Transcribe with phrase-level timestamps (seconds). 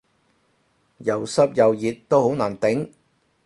[0.97, 2.89] 又濕又熱都好難頂